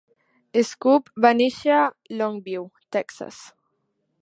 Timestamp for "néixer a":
1.41-1.85